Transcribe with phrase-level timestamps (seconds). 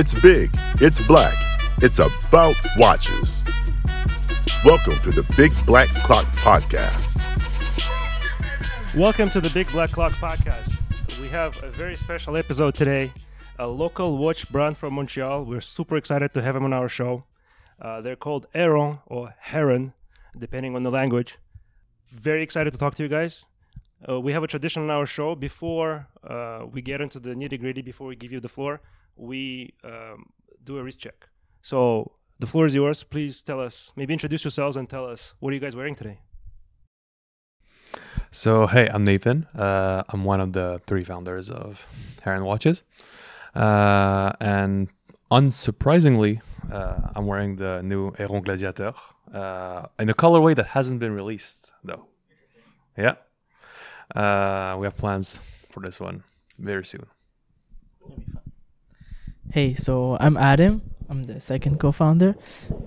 [0.00, 1.34] It's big, it's black,
[1.78, 3.42] it's about watches.
[4.64, 7.18] Welcome to the Big Black Clock Podcast.
[8.94, 10.76] Welcome to the Big Black Clock Podcast.
[11.20, 13.12] We have a very special episode today.
[13.58, 15.44] A local watch brand from Montreal.
[15.44, 17.24] We're super excited to have them on our show.
[17.82, 19.94] Uh, they're called Heron or Heron,
[20.38, 21.38] depending on the language.
[22.12, 23.46] Very excited to talk to you guys.
[24.08, 25.34] Uh, we have a tradition on our show.
[25.34, 28.80] Before uh, we get into the nitty gritty, before we give you the floor,
[29.18, 30.26] we um,
[30.64, 31.28] do a wrist check.
[31.62, 33.02] So the floor is yours.
[33.02, 36.20] Please tell us, maybe introduce yourselves and tell us what are you guys wearing today.
[38.30, 39.44] So, hey, I'm Nathan.
[39.54, 41.86] Uh, I'm one of the three founders of
[42.22, 42.84] Heron Watches.
[43.54, 44.88] Uh, and
[45.30, 48.92] unsurprisingly, uh, I'm wearing the new Heron Gladiator
[49.32, 52.06] uh, in a colorway that hasn't been released, though.
[52.96, 53.14] Yeah.
[54.14, 56.22] Uh, we have plans for this one
[56.58, 57.06] very soon.
[59.50, 60.82] Hey, so I'm Adam.
[61.08, 62.36] I'm the second co-founder,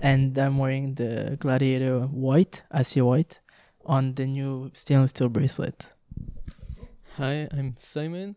[0.00, 3.40] and I'm wearing the Gladiator White, Acier White,
[3.84, 5.88] on the new stainless steel bracelet.
[7.16, 8.36] Hi, I'm Simon.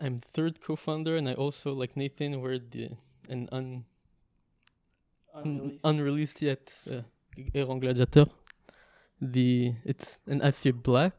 [0.00, 2.90] I'm third co-founder, and I also, like Nathan, wear the
[3.28, 3.84] an un,
[5.34, 7.02] un unreleased yet uh,
[7.54, 8.26] Heron Gladiator.
[9.20, 11.14] The it's an Acier black.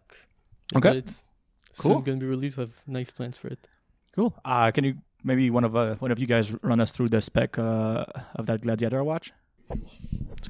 [0.76, 0.90] Okay.
[0.90, 1.24] but It's
[1.78, 1.94] Cool.
[1.96, 2.58] soon gonna be released.
[2.58, 3.70] We have nice plans for it.
[4.14, 4.34] Cool.
[4.44, 7.22] Uh, can you maybe one of uh, one of you guys run us through the
[7.22, 8.06] spec uh,
[8.36, 9.32] of that Gladiator watch?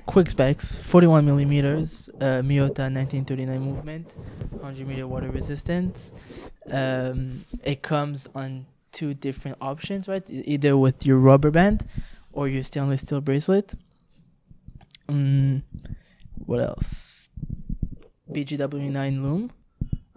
[0.08, 4.16] Quick specs: 41 millimeters, uh, Miyota 1939 movement,
[4.50, 6.11] 100 meter water resistance.
[6.72, 10.23] Um, it comes on two different options, right?
[10.30, 11.85] Either with your rubber band
[12.31, 13.73] or your stainless steel bracelet.
[15.08, 15.61] Mm,
[16.45, 17.30] what else?
[18.31, 19.52] BGW9 lume.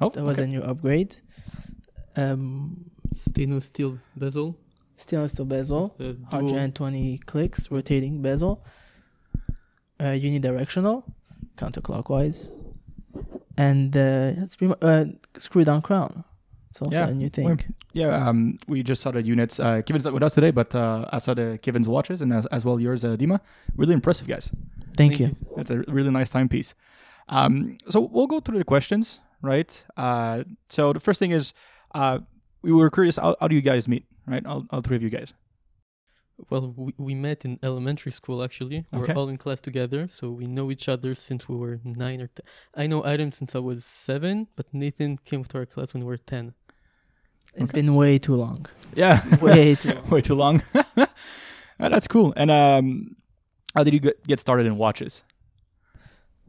[0.01, 0.45] Oh, That was okay.
[0.45, 1.17] a new upgrade.
[2.17, 4.57] Um, Stainless steel bezel.
[4.97, 8.65] stainless steel bezel, 120 clicks, rotating bezel.
[10.01, 11.05] Uh, unidirectional,
[11.57, 12.61] counterclockwise,
[13.57, 15.05] and uh, it's pretty mu- uh,
[15.39, 16.25] screw down crown.
[16.71, 17.75] It's also Yeah, a new well, thing.
[17.93, 19.61] Yeah, um, we just saw the units.
[19.61, 22.45] Uh, Kevin's not with us today, but uh, I saw the Kevin's watches and as,
[22.47, 23.39] as well yours, uh, Dima.
[23.77, 24.51] Really impressive, guys.
[24.97, 25.37] Thank, you.
[25.57, 26.75] That's a really nice timepiece.
[27.29, 29.85] Um, so we'll go through the questions, right?
[29.97, 31.55] Uh, so the first thing is,
[31.95, 32.19] uh,
[32.65, 34.45] we were curious, how, how do you guys meet, right?
[34.47, 35.35] All, all three of you guys.
[36.51, 38.79] Well, we, we met in elementary school actually.
[38.93, 39.13] We Okay.
[39.13, 42.27] were all in class together, so we know each other since we were nine or
[42.27, 42.45] ten.
[42.75, 46.09] I know Adam since I was seven, but Nathan came to our class when we
[46.09, 46.55] were ten.
[47.55, 47.81] It's Okay.
[47.81, 48.67] been way too long.
[48.97, 50.09] Yeah, Way too long.
[50.11, 50.63] way too long.
[51.79, 52.33] That's cool.
[52.37, 53.17] And um,
[53.75, 55.23] how did you get, get started in watches?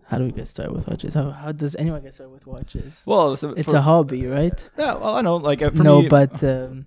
[0.07, 1.13] How do we get started with watches?
[1.15, 3.01] How, how does anyone get started with watches?
[3.05, 4.69] Well, so It's for- a hobby, right?
[4.77, 5.37] Yeah, well, I know.
[5.37, 6.85] Like uh, for no, me, but um,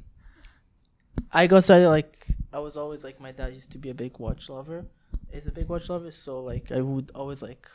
[1.32, 4.18] I got started like I was always like my dad used to be a big
[4.18, 4.86] watch lover.
[5.32, 7.66] He's a big watch lover, so like I would always like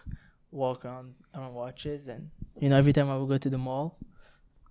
[0.52, 2.30] walk around around watches, and
[2.60, 3.98] you know every time I would go to the mall,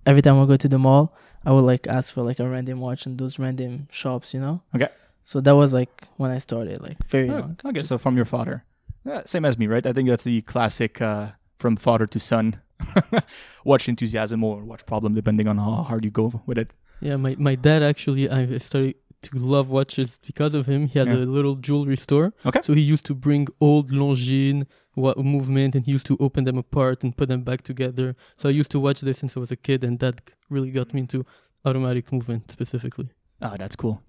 [0.07, 2.49] every time I would go to the mall, I would like ask for like a
[2.49, 4.63] random watch in those random shops, you know.
[4.75, 4.89] Okay.
[5.25, 7.61] So that was like when I started, like very Oh, young.
[7.65, 8.65] okay, so from your father,
[9.05, 9.87] yeah, same as me, right?
[9.87, 12.61] I think that's the classic uh, from father to son
[13.65, 16.73] watch enthusiasm or watch problem, depending on how hard you go with it.
[17.01, 20.87] Yeah, my, my dad actually, I started to love watches because of him.
[20.89, 21.15] He has Yeah.
[21.15, 22.33] a little jewelry store.
[22.45, 22.61] Okay.
[22.63, 26.59] So he used to bring old Longines wa- movement and he used to open them
[26.59, 28.17] apart and put them back together.
[28.37, 30.21] So I used to watch this since I was a kid and that
[30.51, 31.25] really got me into
[31.65, 33.11] automatic movement specifically.
[33.41, 34.03] Oh, that's cool.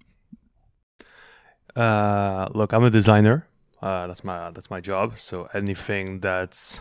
[1.76, 3.46] Uh, look, I'm a designer.
[3.82, 5.18] Uh, that's my that's my job.
[5.18, 6.80] So anything that's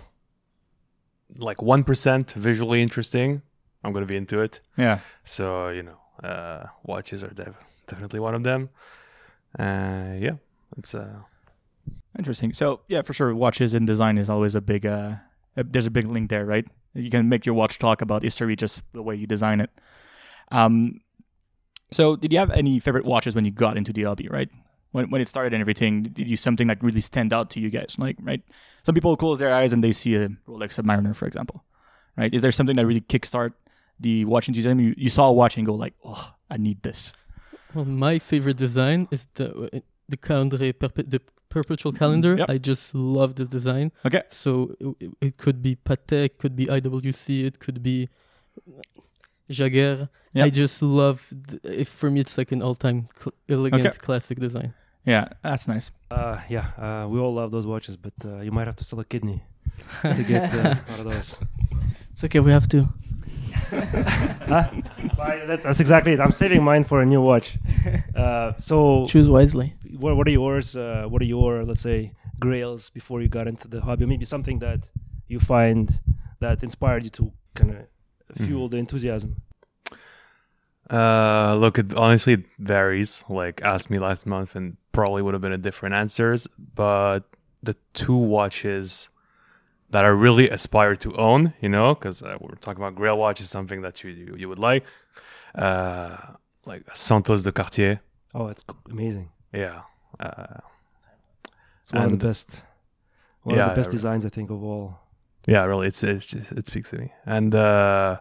[1.35, 3.41] like one percent visually interesting,
[3.83, 4.61] I'm gonna be into it.
[4.77, 4.99] Yeah.
[5.23, 8.69] So you know, uh, watches are def- definitely one of them.
[9.57, 10.35] Uh, yeah,
[10.77, 11.19] it's uh,
[12.17, 12.53] Interesting.
[12.53, 14.85] So yeah, for sure, watches and design is always a big.
[14.85, 15.15] Uh,
[15.57, 16.65] uh, there's a big link there, right?
[16.93, 19.71] You can make your watch talk about history just the way you design it.
[20.51, 21.01] Um,
[21.91, 24.49] so did you have any favorite watches when you got into the hobby, right?
[24.93, 27.69] When when it started and everything, did you something that really stand out to you
[27.69, 27.95] guys?
[27.99, 28.41] Like, right?
[28.83, 31.63] Some people close their eyes and they see a Rolex Submariner, for example,
[32.15, 32.33] right?
[32.33, 33.53] Is there something that really kickstart
[33.99, 34.79] the watch enthusiasm?
[34.79, 37.11] You, you saw a watch and go like, oh, I need this.
[37.73, 42.35] Well, my favorite design is the the calendar, perpe- the perpetual calendar.
[42.37, 42.49] Yep.
[42.49, 43.91] I just love this design.
[44.05, 44.21] Okay.
[44.29, 48.09] So it, it could be Patek, could be IWC, it could be
[49.49, 50.09] Jaguar.
[50.33, 50.45] Yep.
[50.45, 51.33] I just love.
[51.49, 53.97] Th- if for me, it's like an all-time cl- elegant Okay.
[53.97, 54.73] classic design.
[55.05, 55.91] Yeah, that's nice.
[56.09, 58.99] Uh, yeah, uh, we all love those watches, but uh, you might have to sell
[58.99, 59.41] a kidney
[60.01, 61.35] to get uh, out of those.
[62.11, 62.39] It's okay.
[62.39, 62.87] We have to.
[63.71, 64.69] Huh?
[65.17, 66.19] That, that's exactly it.
[66.19, 67.57] I'm saving mine for a new watch.
[68.15, 69.73] Uh, so, Choose wisely.
[69.99, 70.75] what, what are yours?
[70.75, 74.05] Uh, what are your, let's say, grails before you got into the hobby?
[74.05, 74.89] Maybe something that
[75.27, 75.99] you find
[76.39, 79.41] that inspired you to kind of fuel the enthusiasm.
[80.89, 83.23] Uh, look, it honestly it varies.
[83.29, 86.47] Like, asked me last month, and probably would have been a different answers.
[86.75, 87.21] But
[87.61, 89.09] the two watches
[89.89, 93.41] that I really aspire to own, you know, because uh, we're talking about Grail watch
[93.41, 94.83] is something that you you, you would like,
[95.55, 96.15] uh,
[96.65, 97.99] like Santos de Cartier.
[98.33, 99.29] Oh, it's amazing.
[99.51, 99.81] Yeah.
[100.19, 100.61] Uh,
[101.81, 102.61] It's one of the best,
[103.43, 104.99] one Yeah, of the best yeah, designs I think of all.
[105.45, 107.11] yeah, really, it's it's just it speaks to me.
[107.25, 108.19] And uh,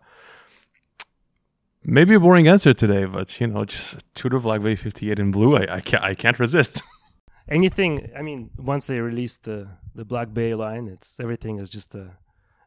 [1.85, 5.57] maybe a boring answer today, but you know, just Tudor Black Bay 58 in blue,
[5.57, 6.83] I, I can't I can't resist.
[7.49, 11.95] Anything, I mean, once they released the the Black Bay line, it's everything is just
[11.95, 12.11] a,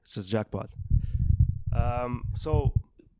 [0.02, 0.70] it's just jackpot.
[1.74, 2.74] Um, so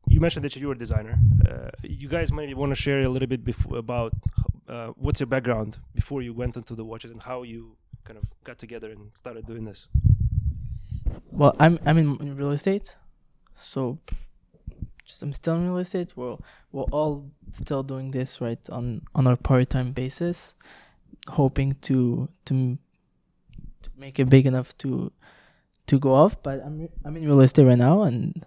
[0.08, 1.18] you mentioned that you were a designer.
[1.48, 4.12] Uh, you guys maybe want to share a little bit before about
[4.68, 8.24] uh, what's your background before you went into the watches and how you kind of
[8.44, 9.88] got together and started doing this.
[11.30, 12.96] Well, I'm I'm in, in real estate,
[13.54, 13.98] so
[15.06, 16.12] just I'm still in real estate.
[16.16, 16.36] We're
[16.72, 20.54] we're all still doing this right on on our part time basis,
[21.28, 22.78] hoping to to
[23.82, 25.12] to make it big enough to
[25.86, 26.42] to go off.
[26.42, 28.44] But I'm re- I'm in real estate right now, and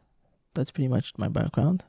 [0.53, 1.83] that's pretty much my background.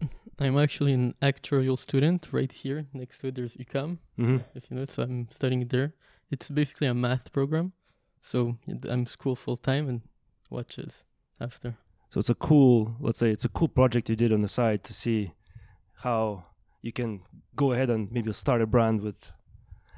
[0.40, 2.86] I'm actually an actuarial student right here.
[2.92, 4.36] Next to it, there's UQAM, Mm-hmm.
[4.54, 4.90] if you know it.
[4.90, 5.92] So I'm studying there.
[6.30, 7.72] It's basically a math program.
[8.20, 8.56] So
[8.88, 10.00] I'm school full time and
[10.50, 11.04] watches
[11.40, 11.76] after.
[12.10, 14.82] So it's a cool, let's say, it's a cool project you did on the side
[14.84, 15.32] to see
[15.96, 16.44] how
[16.82, 17.20] you can
[17.56, 19.32] go ahead and maybe start a brand with.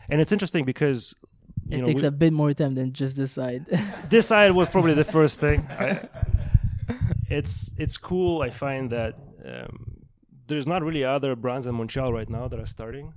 [0.08, 1.14] And it's interesting because
[1.68, 3.66] you It know, takes we- a bit more time than just decide.
[4.10, 5.66] this side was probably the first thing.
[5.78, 6.08] I,
[7.28, 8.42] it's it's cool.
[8.42, 9.14] I find that
[9.44, 10.02] um,
[10.48, 13.12] there's not really other brands in Montreal right now that are starting.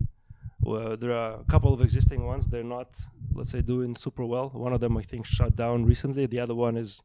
[0.62, 2.45] Well, there are a couple of existing ones.
[2.48, 2.90] They're not,
[3.34, 4.50] let's say, doing super well.
[4.54, 6.25] One of them, I think, shut down recently.
[6.25, 7.01] The other one is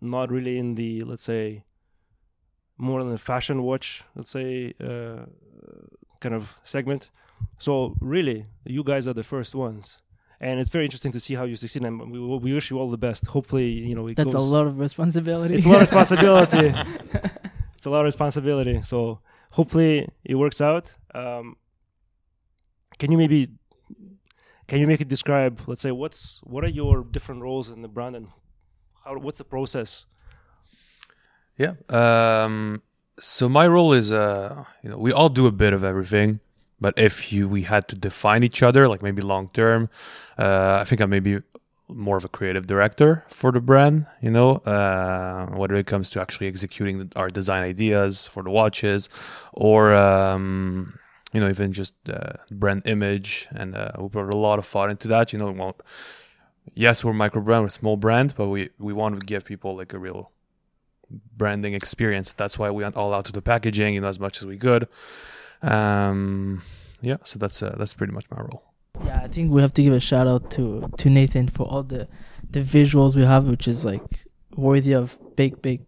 [0.00, 1.64] not really in the, let's say,
[2.76, 5.26] more than the fashion watch, let's say, uh,
[6.20, 7.10] kind of segment.
[7.58, 10.00] So really, you guys are the first ones
[10.40, 11.84] and it's very interesting to see how you succeed.
[11.84, 13.26] And we, we wish you all the best.
[13.26, 15.54] Hopefully, you know it That's a lot of responsibility.
[15.54, 16.68] It's a lot of responsibility.
[17.76, 18.80] it's a lot of responsibility.
[18.82, 19.20] So
[19.50, 20.94] hopefully it works out.
[21.14, 21.56] Um,
[22.98, 23.48] can you maybe
[24.66, 25.60] can you make it describe?
[25.66, 28.28] Let's say what's what are your different roles in the brand and
[29.04, 30.06] how what's the process?
[31.56, 31.74] Yeah.
[31.88, 32.82] Um,
[33.18, 36.40] so my role is, uh, you know, we all do a bit of everything,
[36.80, 39.90] but if you we had to define each other, like maybe long term,
[40.38, 41.42] uh, I think I'm maybe
[41.88, 44.06] more of a creative director for the brand.
[44.22, 49.08] You know, uh, whether it comes to actually executing our design ideas for the watches,
[49.52, 50.98] or um,
[51.32, 54.90] you know, even just uh, brand image, and uh, we put a lot of thought
[54.90, 55.32] into that.
[55.32, 55.76] You know, we won't.
[56.74, 59.76] Yes, we're micro brand, we're a small brand, but we we want to give people
[59.76, 60.30] like a real
[61.36, 62.32] branding experience.
[62.32, 64.56] That's why we went all out to the packaging, you know, as much as we
[64.56, 64.88] could.
[65.62, 66.62] Um,
[67.02, 68.62] yeah, so that's uh, that's pretty much my role.
[69.04, 71.82] Yeah, I think we have to give a shout out to to Nathan for all
[71.82, 72.08] the
[72.48, 74.02] the visuals we have, which is like
[74.56, 75.86] worthy of big, big,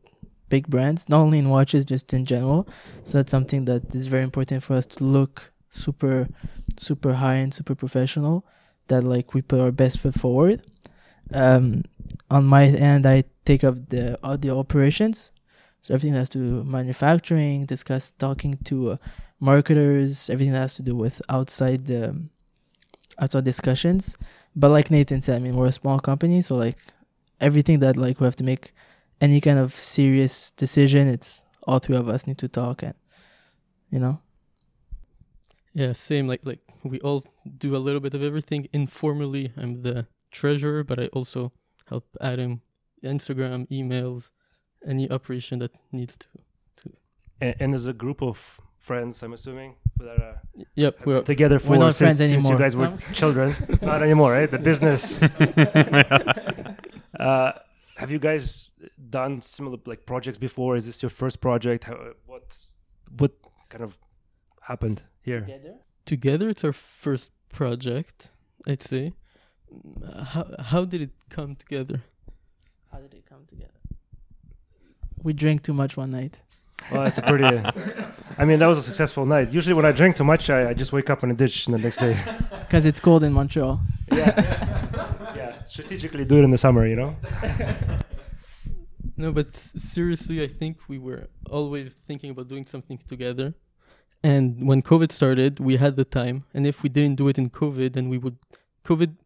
[0.48, 1.08] big brands.
[1.08, 2.68] Not only in watches, just in general.
[3.04, 6.28] So that's something that is very important for us to look super,
[6.78, 8.44] super high and super professional.
[8.88, 10.62] That like we put our best foot forward.
[11.32, 11.84] Um,
[12.30, 15.30] on my end, I take up the audio operations.
[15.82, 18.96] So everything that has to do manufacturing, discuss talking to uh,
[19.40, 22.16] marketers, everything that has to do with outside the
[23.18, 24.16] outside discussions.
[24.54, 26.76] But like Nathan said, I mean we're a small company, so like
[27.40, 28.72] everything that like we have to make
[29.20, 32.94] any kind of serious decision, it's all three of us need to talk and
[33.90, 34.20] you know.
[35.74, 36.26] Yeah, same.
[36.26, 37.24] Like like we all
[37.58, 39.52] do a little bit of everything informally.
[39.56, 41.52] I'm the treasurer, but I also
[41.86, 42.62] help Adam
[43.02, 44.30] Instagram, emails,
[44.86, 46.28] any operation that needs to.
[47.40, 50.40] And, and as a group of friends, I'm assuming that are
[50.74, 52.98] Yep, we're together for not since, friends since you guys were No?
[53.12, 53.54] children.
[53.82, 54.50] not anymore, right?
[54.50, 55.20] The business.
[57.20, 57.52] uh,
[57.96, 58.70] have you guys
[59.10, 60.76] done similar like projects before?
[60.76, 61.84] Is this your first project?
[61.84, 62.56] How, what
[63.18, 63.32] what
[63.68, 63.98] kind of
[64.60, 65.46] happened here?
[66.04, 66.48] together.
[66.48, 68.30] It's our first project,
[68.66, 69.12] I'd say.
[70.24, 72.00] How how did it come together?
[72.90, 73.80] How did it come together?
[75.22, 76.40] We drank too much one night.
[76.90, 77.44] Well, that's a pretty.
[78.38, 79.52] I mean, that was a successful night.
[79.52, 81.78] Usually, when I drink too much, I, I just wake up in a ditch the
[81.78, 82.16] next day.
[82.72, 83.80] Because it's cold in Montreal.
[84.10, 85.34] Yeah.
[85.36, 87.14] yeah, strategically do it in the summer, you know.
[89.14, 93.52] No, but seriously, I think we were always thinking about doing something together.
[94.22, 96.44] And when COVID started, we had the time.
[96.54, 98.36] And if we didn't do it in COVID, then we would.
[98.84, 99.16] COVID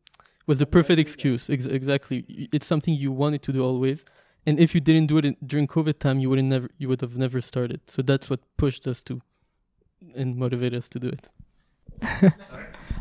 [0.47, 1.50] was the perfect excuse.
[1.50, 2.49] Ex- exactly.
[2.53, 4.05] It's something you wanted to do always.
[4.47, 6.71] And if you didn't do it in, during COVID time, you would never.
[6.79, 7.81] You would have never started.
[7.88, 9.21] So that's what pushed us to,
[10.15, 11.29] and motivated us to do it.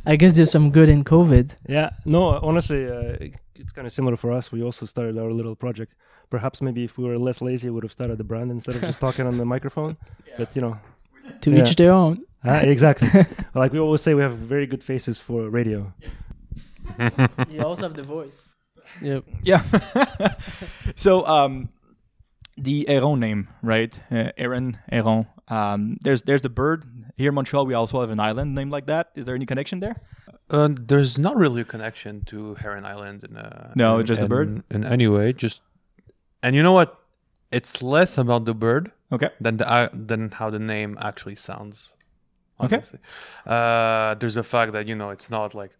[0.05, 1.55] I guess there's some good in COVID.
[1.67, 3.17] Yeah, no, honestly, uh,
[3.55, 4.51] it's kind of similar for us.
[4.51, 5.93] We also started our little project.
[6.29, 8.81] Perhaps maybe if we were less lazy, we would have started the brand instead of
[8.81, 9.97] just talking on the microphone.
[10.37, 10.77] But you know,
[11.41, 11.61] To Yeah.
[11.61, 12.23] each their own.
[12.43, 13.09] ah, exactly.
[13.55, 15.93] like we always say, we have very good faces for radio.
[17.49, 18.53] you also have the voice.
[19.01, 19.23] Yep.
[19.43, 19.63] Yeah.
[20.95, 21.69] so um,
[22.57, 23.99] the Heron name, right?
[24.11, 25.27] Uh, Aaron Heron.
[25.47, 26.85] Um, there's there's the bird
[27.17, 27.65] here in Montreal.
[27.65, 29.09] We also have an island named like that.
[29.15, 29.95] Is there any connection there?
[30.49, 34.25] Uh, there's not really a connection to Heron Island in uh, No, in, just the
[34.25, 34.63] in- bird?
[34.69, 35.33] in any way.
[35.33, 35.61] Just
[36.43, 36.97] and you know what?
[37.51, 39.29] It's less about the bird Okay.
[39.39, 41.95] than the uh, than how the name actually sounds.
[42.59, 42.81] Okay.
[43.45, 45.71] Uh, there's the fact that you know it's not like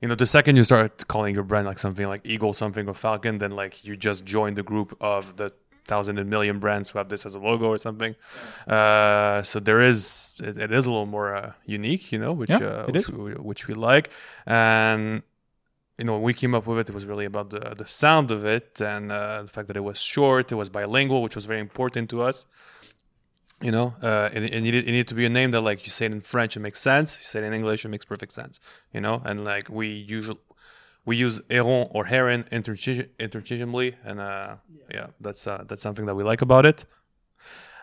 [0.00, 2.94] you know the second you start calling your brand like something like Eagle something or
[2.94, 5.52] Falcon, then like you just join the group of the
[5.86, 8.14] thousand and million brands who have this as a logo or something.
[8.66, 12.50] Uh, so there is it, it is a little more uh, unique, you know, which
[12.50, 13.08] Yeah, uh, which.
[13.08, 14.10] We, which we like
[14.46, 15.22] and
[15.98, 18.30] you know, when we came up with it, it was really about the the sound
[18.30, 21.46] of it and uh, the fact that it was short, it was bilingual, which was
[21.46, 22.46] very important to us.
[23.62, 25.90] You know, uh, it, it needed it needed to be a name that, like, you
[25.90, 27.16] say it in French, it makes sense.
[27.16, 28.60] You say it in English, it makes perfect sense.
[28.92, 30.40] You know, and like we usually
[31.06, 34.56] we use Heron or Heron interchange- interchangeably, and uh,
[34.92, 36.84] yeah, that's uh, that's something that we like about it.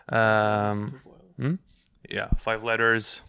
[0.08, 1.00] Um,
[1.36, 1.54] hmm?
[2.08, 3.22] yeah, five letters,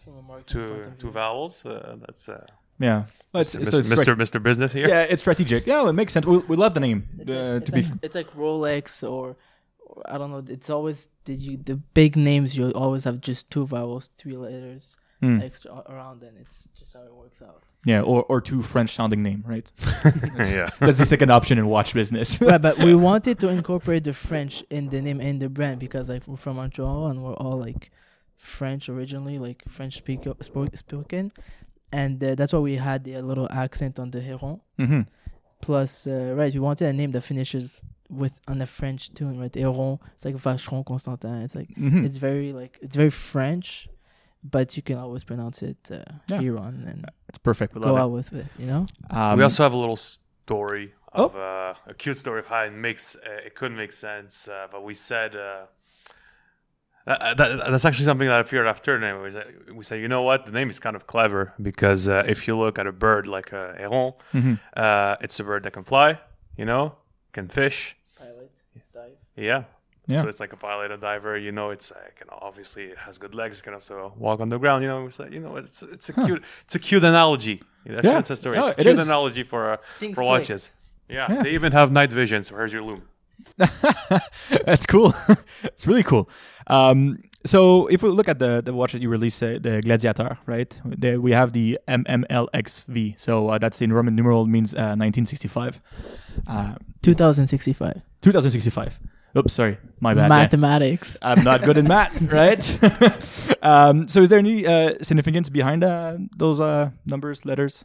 [0.46, 1.66] two two vowels.
[1.66, 2.46] Uh, that's uh,
[2.78, 3.04] Yeah.
[3.32, 3.60] Well, it's, Mr.
[3.62, 4.02] it's- it's Mr.
[4.02, 4.42] strate- Mr.
[4.42, 4.88] Business here.
[4.88, 5.66] Yeah, it's strategic.
[5.66, 6.26] Yeah, it makes sense.
[6.26, 7.08] We, we love the name.
[7.18, 9.36] It's, Uh, like, to it's, be like, it's like Rolex or,
[9.78, 10.44] or I don't know.
[10.48, 14.96] It's always did you the big names you always have just two vowels, three letters
[15.22, 15.42] Mm.
[15.42, 17.62] extra around, and it's just how it works out.
[17.86, 19.70] yeah, or or two French sounding name, right?
[20.36, 20.68] yeah.
[20.78, 22.38] That's the second option in watch business.
[22.42, 26.10] right, but we wanted to incorporate the French in the name and the brand because
[26.10, 27.90] like we're from Montreal and we're all like
[28.36, 31.32] French originally, like French speaker spo- spoken,
[31.92, 34.60] and uh, that's why we had the little accent on the Heron.
[34.76, 35.00] hmm
[35.62, 39.54] Plus, uh, right, we wanted a name that finishes with on a French tune, right?
[39.54, 41.42] Heron, it's like Vacheron Constantin.
[41.42, 43.88] It's like hmm it's very like it's very French,
[44.44, 46.40] but you can always pronounce it uh, Yeah.
[46.42, 47.74] Heron and It's perfect.
[47.74, 48.46] We go love out with it.
[48.58, 48.86] You know.
[49.10, 51.24] Um, we also have a little story Oh.
[51.28, 54.66] of uh, a cute story of how it makes uh, it could make sense, uh,
[54.70, 55.34] but we said
[57.06, 58.96] uh, that, that, that's actually something that I feared after.
[58.96, 62.08] And we said, we say, you know what, the name is kind of clever because
[62.08, 64.58] uh, if you look at a bird like a heron, Mhm.
[64.76, 66.18] uh, it's a bird that can fly,
[66.56, 66.96] you know,
[67.32, 68.50] can fish, Pilot,
[68.94, 69.12] dive.
[69.36, 69.64] yeah.
[70.08, 70.22] Yeah.
[70.22, 71.36] So it's like a pilot, a diver.
[71.36, 73.58] You know, it's uh, can obviously it has good legs.
[73.58, 74.84] It can also walk on the ground.
[74.84, 77.60] You know, it's like, you know, it's it's a cute it's a cute analogy.
[77.84, 78.18] Actually, Yeah.
[78.20, 78.56] it's a story.
[78.56, 79.04] No, it's a it cute is.
[79.04, 79.76] analogy for uh,
[80.14, 80.70] for watches.
[81.08, 81.42] Yeah, Yeah.
[81.42, 82.44] they even have night vision.
[82.44, 83.02] So here's your lume.
[84.66, 85.14] That's cool.
[85.64, 86.28] it's really cool.
[86.66, 90.36] Um, so if we look at the the watch that you released, uh, the Gladiator,
[90.46, 90.76] right?
[90.84, 93.20] The, we have the MMLXV.
[93.20, 95.80] So uh, that's in Roman numeral means uh, 1965,
[96.48, 98.02] uh, 2065.
[98.22, 99.00] 2065.
[99.38, 100.22] Oops, sorry, my bad.
[100.22, 100.28] Yeah.
[100.28, 101.18] Mathematics.
[101.22, 102.64] I'm not good in math, right?
[103.62, 107.84] um, so is there any uh, significance behind uh, those uh, numbers, letters?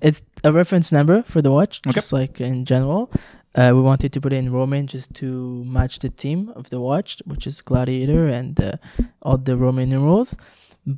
[0.00, 1.94] It's a reference number for the watch, Okay.
[1.94, 3.10] just like in general.
[3.54, 6.80] Uh, we wanted to put it in Roman just to match the theme of the
[6.80, 8.72] watch, which is gladiator and uh,
[9.20, 10.36] all the Roman numerals.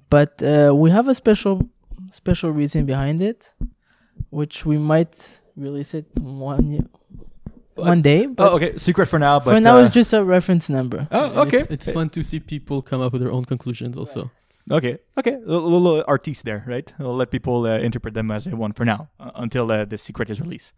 [0.09, 1.69] But uh, we have a special
[2.13, 3.51] special reason behind it,
[4.31, 6.87] which we might release it one year,
[7.75, 8.27] one day.
[8.27, 8.79] But oh, okay.
[8.79, 11.09] Secret for now, but for now, uh, it's just a reference number.
[11.11, 11.59] oh, okay.
[11.59, 14.31] It's, it's fun to see people come up with their own conclusions also.
[14.71, 16.91] Okay, okay, a little, little artiste there, right?
[16.99, 19.99] We'll let people uh, interpret them as they want for now, uh, until uh, the
[19.99, 20.73] secret is released.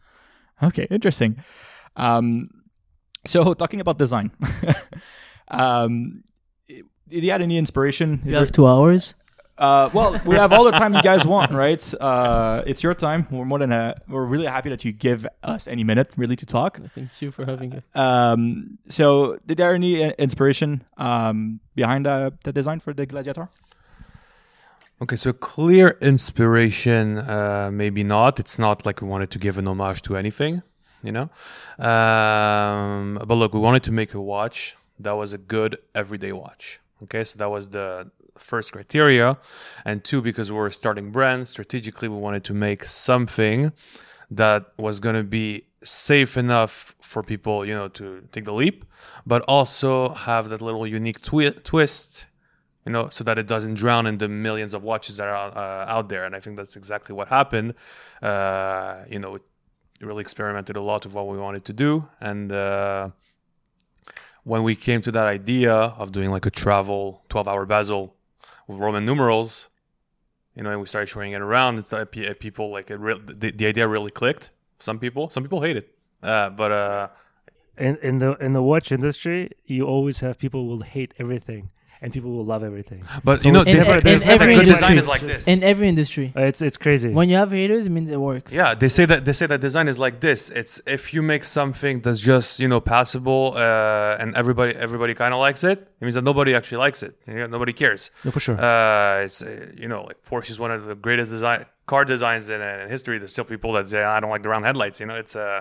[0.63, 1.37] Okay, interesting.
[1.97, 2.51] Um,
[3.25, 4.31] so talking about design,
[5.49, 6.23] um,
[7.09, 8.21] did you had any inspiration?
[8.25, 9.15] Is You have two hours.
[9.59, 11.95] uh, well, we have all the time you guys want, right?
[12.01, 13.27] Uh, it's your time.
[13.31, 16.47] We're more than uh, we're really happy that you give us any minute really to
[16.47, 16.79] talk.
[16.95, 17.85] Thank you for having it.
[17.95, 23.49] Um, so, did there any uh, inspiration um, behind uh, the design for the Gladiator?
[25.03, 28.41] Okay, so clear inspiration, uh, maybe not.
[28.41, 30.63] It's not like we wanted to give an homage to anything,
[31.03, 31.29] you know.
[31.79, 36.81] Um, but look, we wanted to make a watch that was a good everyday watch.
[37.03, 39.37] Okay, so that was the first criteria,
[39.85, 43.73] and two, because we were starting brand, strategically we wanted to make something
[44.31, 48.87] that was going to be safe enough for people, you know, to take the leap,
[49.27, 52.27] but also have that little unique twi- twist,
[52.87, 55.93] you know, so that it doesn't drown in the millions of watches that are uh,
[55.93, 56.25] out there.
[56.25, 57.75] And I think that's exactly what happened.
[58.23, 59.39] Uh, you know,
[60.01, 63.09] really experimented a lot of what we wanted to do, and uh,
[64.45, 68.15] when we came to that idea of doing like a travel 12-hour bezel
[68.69, 69.69] with Roman numerals,
[70.55, 71.79] you know, and we started showing it around.
[71.79, 72.99] It's like people like it.
[72.99, 74.51] Re- the, the idea really clicked.
[74.79, 75.89] Some people, some people hate it,
[76.23, 77.09] uh, but uh,
[77.79, 81.71] In in the in the watch industry, you always have people will hate everything
[82.03, 83.03] and people will love everything.
[83.25, 84.99] but So you know, it's In- there's, different- there's in every good design industry.
[84.99, 85.49] is like this.
[85.55, 87.11] In every industry, Uh, It's it's crazy.
[87.21, 88.51] when you have haters, it means it works.
[88.53, 90.41] Yeah, they say that they say that design is like this.
[90.61, 95.33] It's if you make something that's just you know passable uh, and everybody everybody kind
[95.35, 97.13] of likes it, it means that nobody actually likes it.
[97.27, 98.11] You know, nobody cares.
[98.25, 98.57] no, for sure.
[98.61, 99.49] Uh, it's uh,
[99.83, 103.17] you know like Porsche is one of the greatest design car designs in, in history.
[103.21, 104.99] There's still people that say I don't like the round headlights.
[105.01, 105.61] You know, it's uh,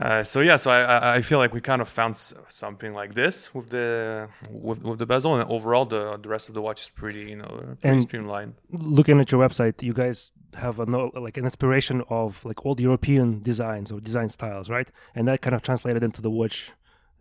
[0.00, 0.56] uh, so yeah.
[0.56, 2.16] So I, I I feel like we kind of found
[2.48, 6.54] something like this with the with, with the bezel, and overall the the rest of
[6.54, 8.54] the watch is pretty you know pretty And- streamlined.
[8.70, 12.80] Looking at your website, you guys have a no, like an inspiration of like old
[12.80, 14.90] European designs or design styles, right?
[15.14, 16.72] And that kind of translated into the watch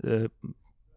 [0.08, 0.28] uh,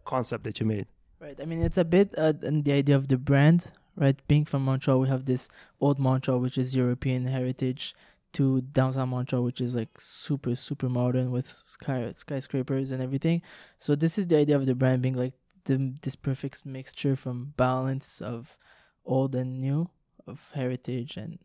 [0.04, 0.86] concept that you made.
[1.20, 1.38] Right.
[1.40, 4.16] I mean, it's a bit uh, in the idea of the brand, right?
[4.28, 5.48] Being from Montreal, we have this
[5.80, 7.94] old Montreal, which is European heritage,
[8.32, 13.42] to downtown Montreal, which is like super, super modern with sky skyscrapers and everything.
[13.78, 15.34] So this is the idea of the brand being like
[15.64, 18.56] the this perfect mixture from balance of
[19.04, 19.90] old and new,
[20.26, 21.38] of heritage and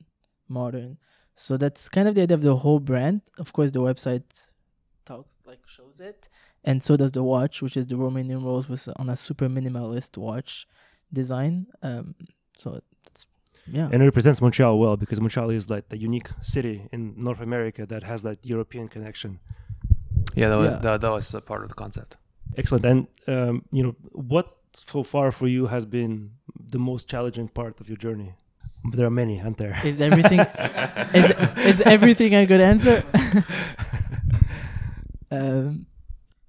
[0.47, 0.97] modern.
[1.35, 3.21] So that's kind of the idea of the whole brand.
[3.37, 4.47] Of course, the website
[5.05, 6.29] talks like shows it
[6.63, 10.17] and so does the watch, which is the Roman numerals with on a super minimalist
[10.17, 10.67] watch
[11.13, 11.67] design.
[11.83, 12.15] Um,
[12.57, 12.81] so
[13.71, 17.41] yeah, And it represents Montreal well because Montreal is like the unique city in North
[17.41, 19.39] America that has that European connection.
[20.35, 20.77] Yeah, that was, Yeah.
[20.77, 22.17] That, that was a part of the concept.
[22.57, 22.85] Excellent.
[22.85, 27.79] And um, you know what so far for you has been the most challenging part
[27.79, 28.33] of your journey?
[28.91, 29.79] There are many, aren't there?
[29.83, 30.39] is everything
[31.13, 33.03] is is everything a good answer?
[35.31, 35.87] um,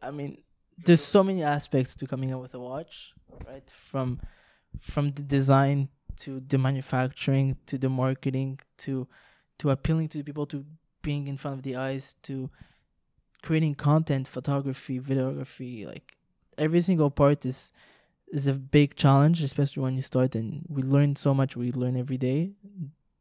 [0.02, 0.42] I mean,
[0.84, 3.12] there's so many aspects to coming up with a watch,
[3.48, 3.68] right?
[3.70, 4.20] From
[4.80, 9.06] from the design to the manufacturing to the marketing to
[9.58, 10.64] to appealing to the people to
[11.02, 12.50] being in front of the eyes to
[13.42, 16.16] creating content, photography, videography, like
[16.58, 17.72] every single part is
[18.32, 21.56] is a big challenge, especially when you start and we learn so much.
[21.56, 22.50] We learn every day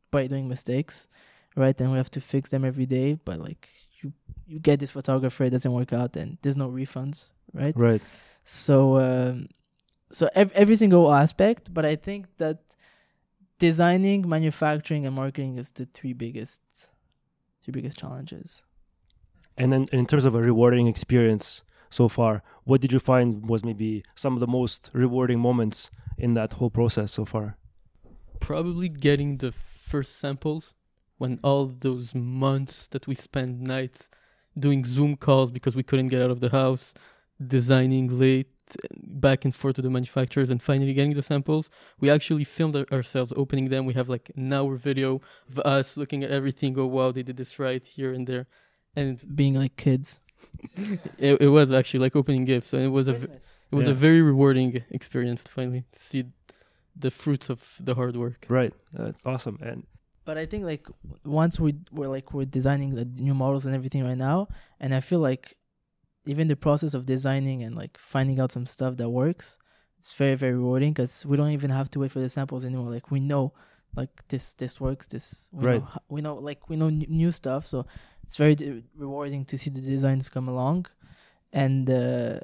[0.10, 1.08] by doing mistakes,
[1.55, 1.79] right?
[1.79, 3.13] And we have to fix them every day.
[3.13, 3.69] But like
[4.01, 4.13] you,
[4.47, 7.75] you get this photographer, it doesn't work out, and there's no refunds, right?
[7.77, 8.01] Right.
[8.45, 9.47] So, um,
[10.10, 11.71] so ev- every single aspect.
[11.71, 12.58] But I think that
[13.69, 16.62] designing, manufacturing, and marketing is the three biggest,
[17.62, 18.62] three biggest challenges.
[19.58, 23.65] And then in terms of a rewarding experience so far, what did you find was
[23.65, 27.58] maybe some of the most rewarding moments in that whole process so far?
[28.39, 30.75] Probably getting the first samples
[31.17, 34.12] when all those months that we spent nights
[34.65, 36.93] doing Zoom calls because we couldn't get out of the house,
[37.45, 38.48] designing late,
[39.04, 41.69] back and forth to the manufacturers, and finally getting the samples.
[42.00, 43.86] We actually filmed ourselves opening them.
[43.86, 46.78] We have like an hour video of us looking at everything.
[46.80, 48.48] Oh wow, they did this right here and there,
[48.95, 50.19] and Being like kids.
[51.17, 53.28] it, it was actually like opening gifts, and it was a v-
[53.71, 53.91] it was Yeah.
[53.91, 56.26] a very rewarding experience to finally see
[56.95, 58.45] the fruits of the hard work.
[58.50, 58.74] Right.
[58.93, 59.58] That's awesome.
[59.62, 59.86] And
[60.26, 60.88] But I think like
[61.24, 64.48] once we we're like we're designing the new models and everything right now,
[64.80, 65.56] and I feel like
[66.25, 69.57] even the process of designing and like finding out some stuff that works,
[69.97, 72.91] it's very very rewarding because we don't even have to wait for the samples anymore.
[72.91, 73.53] Like we know,
[73.95, 75.07] like this this works.
[75.07, 75.81] This we Right.
[75.81, 77.85] Know, we know like we know n- new stuff, so
[78.23, 80.88] it's very d- rewarding to see the designs come along,
[81.53, 82.39] and uh,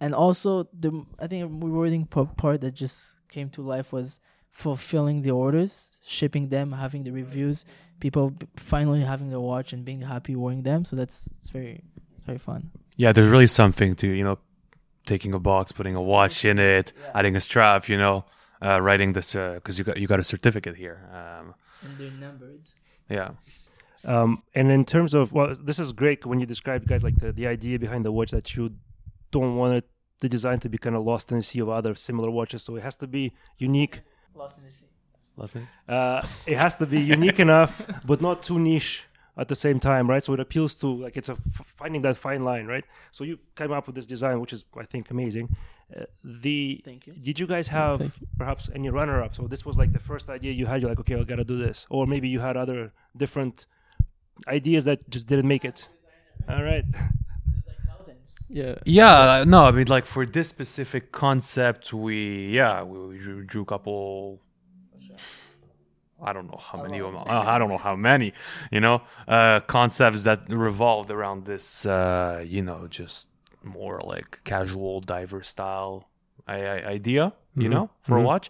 [0.00, 4.18] and also the I think a rewarding p- part that just came to life was
[4.50, 7.64] fulfilling the orders, shipping them, having the reviews,
[8.00, 10.84] people b- finally having their watch and being happy wearing them.
[10.84, 11.82] So that's it's very
[12.26, 12.70] very fun.
[12.96, 14.38] Yeah, there's really something to you know
[15.06, 18.24] taking a box, putting a watch in it, adding a strap, you know,
[18.64, 21.08] uh, writing this because you got you got a certificate here.
[21.12, 22.60] Um, And they're numbered.
[23.08, 23.30] yeah,
[24.04, 27.32] um, and in terms of well, this is great when you describe guys like the,
[27.32, 28.70] the idea behind the watch that you
[29.30, 29.88] don't want it
[30.20, 32.62] the design to be kind of lost in the sea of other similar watches.
[32.62, 34.02] So it has to be unique.
[34.34, 34.86] Lost in the sea.
[35.36, 35.66] Lost in.
[35.88, 40.08] Uh, it has to be unique enough, but not too niche at the same time,
[40.08, 40.22] right?
[40.22, 42.84] So it appeals to like it's a f- finding that fine line, right?
[43.10, 45.48] So you came up with this design, which is I think amazing.
[45.94, 47.12] Uh, the Thank you.
[47.12, 49.34] did you guys have Thank perhaps any runner up?
[49.34, 50.80] So this was like the first idea you had.
[50.80, 53.66] You're like, okay, I gotta do this, or maybe you had other different
[54.48, 55.88] ideas that just didn't make it.
[56.48, 56.84] All right.
[58.52, 58.74] Yeah.
[58.84, 63.62] Yeah, no, I mean, like for this specific concept, we yeah, we, we drew, drew
[63.62, 64.40] a couple.
[66.22, 66.98] I don't know how many.
[67.00, 68.32] of them- I don't know how many.
[68.70, 71.84] You know, uh, concepts that revolved around this.
[71.86, 73.28] Uh, you know, just
[73.64, 76.08] more like casual diver style
[76.46, 77.32] I- I- idea.
[77.54, 77.72] You Mhm.
[77.74, 78.24] know, for a Mhm.
[78.24, 78.46] watch.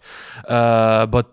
[0.47, 1.27] Uh, but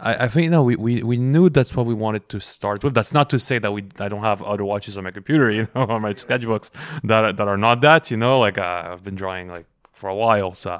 [0.00, 2.94] I, I think no, we, we we knew that's what we wanted to start with.
[2.94, 5.68] That's not to say that we I don't have other watches on my computer, you
[5.74, 6.70] know, on my sketchbooks
[7.10, 8.10] that are- that are not that.
[8.10, 10.72] You know, like uh, I've been drawing like for a while, so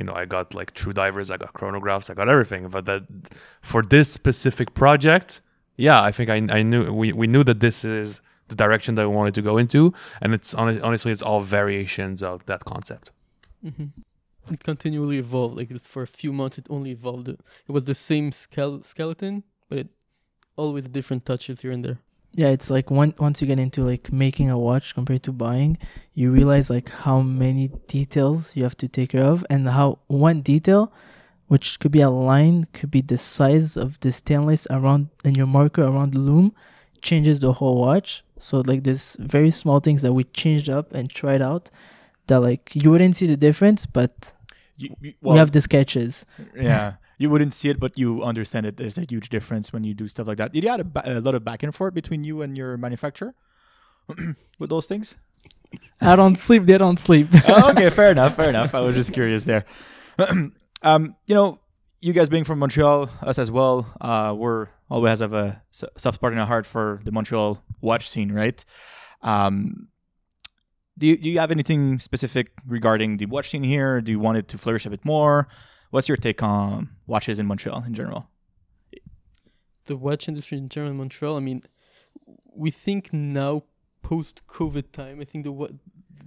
[0.00, 2.62] you know I got like true divers, I got chronographs, I got everything.
[2.76, 3.02] But that
[3.72, 5.28] for this specific project,
[5.76, 8.08] yeah, I think I I knew we we knew that this is
[8.50, 9.82] the direction that we wanted to go into,
[10.22, 13.06] and it's honestly it's all variations of that concept.
[13.62, 13.88] hmm
[14.54, 15.54] It continually evolved.
[15.60, 17.28] Like for a few months, it only evolved.
[17.28, 19.34] It was the same skele- skeleton,
[19.68, 19.88] but it
[20.56, 21.98] always different touches here and there.
[22.34, 25.78] Yeah, it's like one, once you get into like making a watch compared to buying,
[26.14, 30.40] you realize like how many details you have to take care of and how one
[30.40, 30.92] detail,
[31.48, 35.48] which could be a line, could be the size of the stainless around and your
[35.48, 36.54] marker around the lume,
[37.02, 38.22] changes the whole watch.
[38.38, 41.68] So like there's very small things that we changed up and tried out
[42.28, 44.32] that like you wouldn't see the difference, but
[44.76, 46.24] You, you, we have the sketches.
[46.54, 46.94] yeah.
[47.20, 48.78] You wouldn't see it, but you understand it.
[48.78, 50.54] There's a huge difference when you do stuff like that.
[50.54, 52.78] Did you had a, ba- a lot of back and forth between you and your
[52.78, 53.34] manufacturer
[54.58, 55.16] with those things?
[56.00, 57.28] I don't sleep, they don't sleep.
[57.46, 58.74] oh, okay, fair enough, fair enough.
[58.74, 59.66] I was just curious there.
[60.82, 61.60] um, you know,
[62.00, 66.32] you guys being from Montreal, us as well, uh, we're always have a soft spot
[66.32, 68.64] in our heart for the Montreal watch scene, right?
[69.20, 69.88] Um,
[70.96, 74.00] do you, do you have anything specific regarding the watch scene here?
[74.00, 75.48] Do you want it to flourish a bit more?
[75.90, 78.28] What's your take on watches in Montreal in general?
[79.90, 81.36] the watch industry in general in Montreal.
[81.36, 81.62] I mean,
[82.54, 83.64] we think now
[84.02, 85.20] post COVID time.
[85.20, 85.74] I think the wa-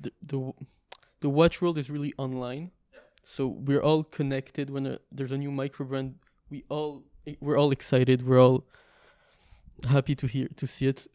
[0.02, 0.52] the the
[1.22, 2.72] the watch world is really online,
[3.24, 4.70] so we're all connected.
[4.70, 6.16] When a, there's a new micro brand,
[6.50, 7.04] we all
[7.40, 8.28] we're all excited.
[8.28, 8.66] We're all
[9.88, 11.08] happy to hear to see it.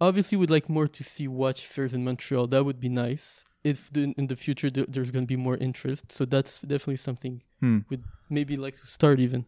[0.00, 2.48] Obviously, we'd like more to see watch fairs in Montreal.
[2.48, 3.44] That would be nice.
[3.64, 6.96] If the, in the future th- there's going to be more interest, so that's definitely
[6.96, 7.78] something Hmm.
[7.88, 9.46] we'd maybe like to start even.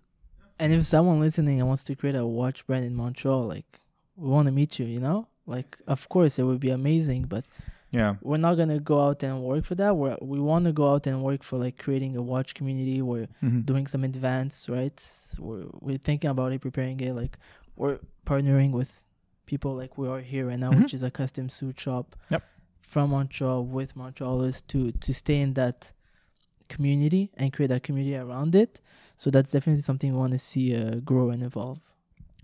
[0.60, 3.80] And if someone listening and wants to create a watch brand in Montreal, like
[4.16, 5.26] we want to meet you, you know?
[5.46, 7.44] Like of course it would be amazing, but
[7.90, 8.14] Yeah.
[8.22, 9.96] we're not gonna go out and work for that.
[9.96, 13.02] We're, we want to go out and work for like creating a watch community.
[13.02, 13.66] We're Mhm.
[13.66, 14.98] doing some advance, right?
[15.40, 17.14] We're we're thinking about it, preparing it.
[17.14, 17.36] Like
[17.76, 19.04] we're partnering with
[19.46, 20.82] people like we are here right now, Mhm.
[20.82, 22.14] which is a custom suit shop.
[22.30, 22.42] Yep.
[22.92, 25.92] From Montreal with Montrealers to to stay in that
[26.68, 28.80] community and create that community around it.
[29.16, 31.78] So that's definitely something we want to see uh, grow and evolve.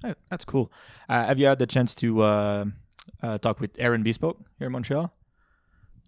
[0.05, 0.67] Oh, that's cool.
[1.09, 2.65] Uh, have you had the chance to uh,
[3.23, 5.13] uh, talk with Aaron Bespoke here in Montreal?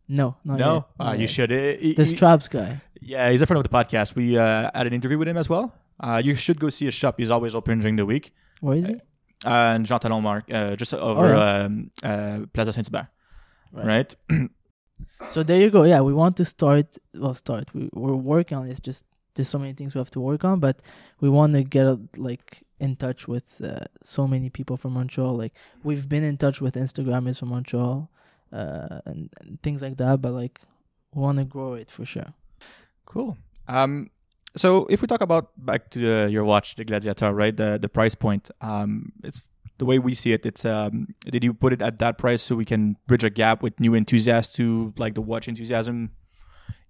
[0.09, 1.31] No, not no, yet, uh, not you yet.
[1.31, 1.53] should.
[1.53, 2.81] Uh, This Traps guy.
[3.01, 4.15] yeah, he's a friend of the podcast.
[4.15, 5.73] We uh, had an interview with him as well.
[6.01, 7.15] Uh, you should go see his shop.
[7.19, 8.33] He's always open during the week.
[8.61, 8.95] Where is he?
[9.45, 11.65] Uh, and Jean Talon Mark, uh, just over yeah.
[11.65, 13.09] um, uh, Plaza Saint Hubert,
[13.73, 14.15] Right.
[14.29, 14.51] right?
[15.29, 15.85] So there you go.
[15.85, 16.99] Yeah, we want to start.
[17.15, 17.73] Well, start.
[17.75, 18.81] We we're working on this.
[18.81, 19.05] Just
[19.35, 20.83] there's so many things we have to work on, but
[21.21, 25.35] we want to get like in touch with uh, so many people from Montreal.
[25.35, 28.11] Like we've been in touch with Instagrammers from Montreal,
[28.53, 30.21] uh, and, and things like that.
[30.21, 30.61] But like
[31.15, 32.35] we want to grow it for sure.
[33.07, 33.37] Cool.
[33.69, 34.11] Um,
[34.57, 37.57] so if we talk about back to the, your watch, the Gladiator, right?
[37.57, 38.51] The the price point.
[38.61, 39.43] Um, it's
[39.83, 40.43] the way we see it.
[40.51, 40.95] It's um,
[41.35, 43.93] did you put it at that price so we can bridge a gap with new
[44.01, 45.97] enthusiasts to like the watch enthusiasm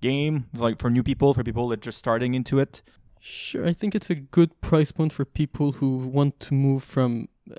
[0.00, 2.82] game, like for new people, for people that just starting into it.
[3.20, 7.28] Sure, I think it's a good price point for people who want to move from
[7.50, 7.54] uh,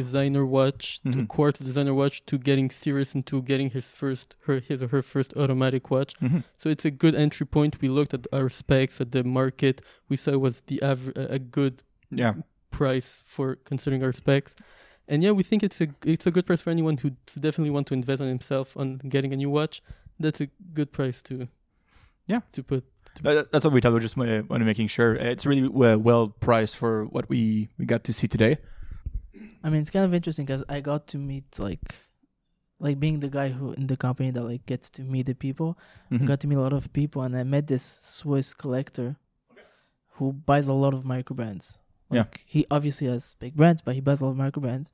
[0.00, 1.28] designer watch to Mhm.
[1.28, 5.30] quartz designer watch to getting serious into getting his first her his or her first
[5.42, 6.12] automatic watch.
[6.20, 6.40] Mm-hmm.
[6.60, 7.80] So it's a good entry point.
[7.84, 9.76] We looked at our specs at the market.
[10.10, 11.74] We saw it was the aver- a good
[12.22, 12.34] Yeah.
[12.72, 14.56] Price for considering our specs.
[15.08, 17.86] And yeah, we think it's a it's a good price for anyone who definitely want
[17.88, 19.82] to invest on himself on getting a new watch.
[20.18, 21.48] That's a good price to
[22.26, 22.40] Yeah.
[22.52, 22.84] to put
[23.22, 23.90] That- That's what we thought.
[23.94, 24.02] about.
[24.02, 28.02] just want to making sure it's really well, well priced for what we we got
[28.04, 28.54] to see today.
[29.64, 31.94] I mean, it's kind of interesting because I got to meet like,
[32.78, 35.76] like being the guy who in the company that like gets to meet the people.
[36.10, 36.26] I Mhm.
[36.30, 37.82] got to meet a lot of people, and I met this
[38.18, 39.16] Swiss collector
[40.16, 41.34] who buys a lot of micro
[42.12, 42.28] brands.
[42.34, 42.42] Yeah.
[42.46, 44.92] He obviously has big brands, but he buys a lot of micro brands.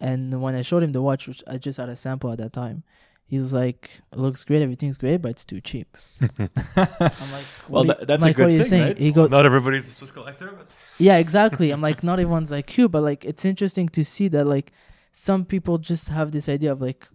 [0.00, 2.52] And when I showed him the watch, which I just had a sample at that
[2.52, 2.84] time,
[3.26, 7.84] he's like, "It looks great, everything's great, but it's too cheap." I'm like, Well, what
[7.84, 8.86] are you- tha- that's a like, what good are you thing, saying?
[8.88, 8.98] right?
[8.98, 11.70] He goes, Not everybody's a Swiss collector, but yeah, exactly.
[11.70, 14.72] I'm like, not everyone's like you, but like, it's interesting to see that like
[15.12, 17.08] some people just have this idea of like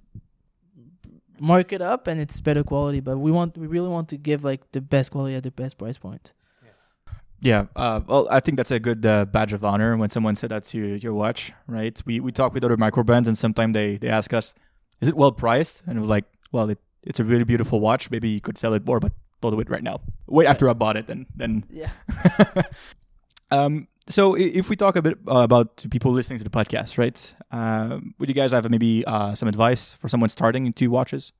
[1.39, 2.99] mark it up and it's better quality.
[2.99, 5.77] But we want we really want to give like the best quality at the best
[5.77, 6.33] price point.
[7.43, 10.49] Yeah, uh, well, I think that's a good uh, badge of honor when someone said
[10.51, 12.01] that to your watch, right?
[12.05, 14.53] We we talk with other micro brands, and sometimes they they ask us,
[15.01, 18.09] "Is it well priced?" And we're like, "Well, it, it's a really beautiful watch.
[18.09, 19.99] Maybe you could sell it more, but don't do it right now.
[20.25, 21.91] Wait after I bought it, then then." Yeah.
[23.51, 23.89] um.
[24.07, 27.35] So if we talk a bit uh, about people listening to the podcast, right?
[27.51, 31.33] Uh, would you guys have maybe uh, some advice for someone starting into watches?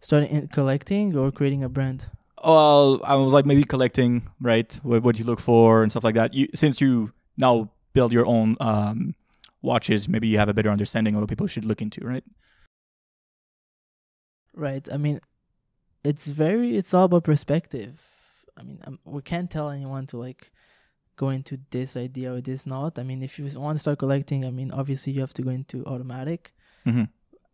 [0.00, 2.06] Starting in collecting or creating a brand.
[2.44, 4.72] Well, I was like maybe collecting, right?
[4.82, 6.34] What, what you look for and stuff like that.
[6.34, 9.14] You since you now build your own um,
[9.62, 12.24] watches, maybe you have a better understanding of what people should look into, right?
[14.54, 14.88] Right.
[14.92, 15.20] I mean,
[16.04, 16.76] it's very.
[16.76, 18.08] It's all about perspective.
[18.56, 20.50] I mean, um, we can't tell anyone to like
[21.18, 22.98] go into this idea or this not.
[22.98, 25.50] I mean, if you want to start collecting, I mean, obviously you have to go
[25.50, 26.54] into automatic.
[26.86, 27.04] Mm-hmm.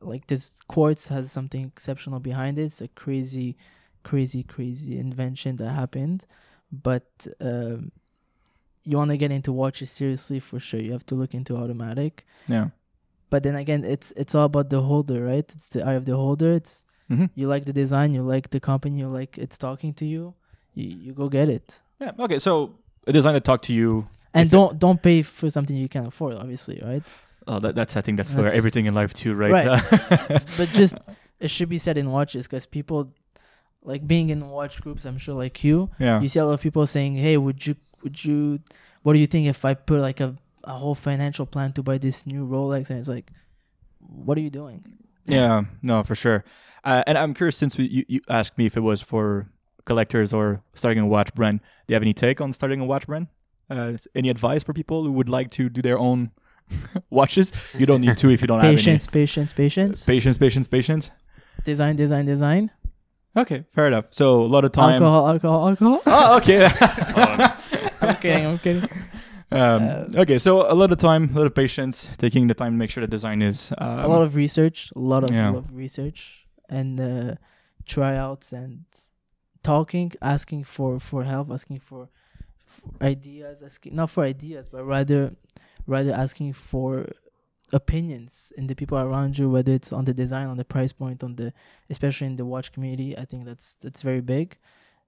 [0.00, 2.64] Like this quartz has something exceptional behind it.
[2.64, 3.56] It's a crazy,
[4.04, 6.24] crazy, crazy invention that happened.
[6.70, 7.90] But um,
[8.84, 10.80] you want to get into watches seriously for sure.
[10.80, 12.24] You have to look into automatic.
[12.48, 12.68] Yeah.
[13.30, 15.38] But then again, it's it's all about the holder, right?
[15.56, 16.52] It's the eye of the holder.
[16.54, 17.26] It's Mm-hmm.
[17.34, 20.32] you like the design, you like the company, you like it's talking to you,
[20.74, 21.80] you, you go get it.
[22.00, 22.12] Yeah.
[22.18, 22.38] Okay.
[22.38, 24.08] So a designer talk to you.
[24.32, 27.02] And don't don't pay for something you can't afford, obviously, right?
[27.46, 29.52] Oh, that, that's I think that's for everything in life too, right?
[29.52, 29.82] Right.
[30.56, 30.94] But just
[31.40, 33.12] it should be said in watches because people
[33.84, 35.04] like being in watch groups.
[35.04, 36.20] I'm sure, like you, yeah.
[36.20, 38.60] you see a lot of people saying, "Hey, would you would you?
[39.02, 41.98] What do you think if I put like a a whole financial plan to buy
[41.98, 43.30] this new Rolex?" And it's like,
[44.08, 44.84] what are you doing?
[45.26, 46.44] Yeah, no, for sure.
[46.84, 49.48] Uh, and I'm curious, since we, you, you asked me if it was for
[49.86, 53.06] collectors or starting a watch brand, do you have any take on starting a watch
[53.06, 53.28] brand?
[53.70, 56.30] Uh, any advice for people who would like to do their own
[57.10, 57.52] watches?
[57.76, 60.00] You don't need to if you don't have Patience, patience, patience.
[60.00, 60.06] have.
[60.06, 61.10] Patience, patience, patience.
[61.64, 62.70] Design, design, design.
[63.36, 64.06] Okay, fair enough.
[64.10, 65.02] So a lot of time.
[65.02, 66.02] Alcohol, alcohol, alcohol.
[66.06, 66.66] Oh, okay.
[68.00, 68.46] I'm kidding.
[68.46, 68.88] I'm kidding.
[69.50, 72.72] um, Uh, okay, so a lot of time, a lot of patience, taking the time
[72.72, 73.72] to make sure the design is.
[73.78, 75.50] Um, a lot of research, a lot of, yeah.
[75.50, 77.34] lot of research, and uh,
[77.86, 78.84] tryouts and
[79.62, 82.08] talking, asking for for help, asking for,
[82.64, 85.34] for ideas, asking not for ideas, but rather
[85.86, 87.06] rather asking for
[87.74, 91.22] opinions in the people around you, whether it's on the design, on the price point,
[91.24, 91.52] on the
[91.90, 93.18] especially in the watch community.
[93.18, 94.56] I think that's that's very big.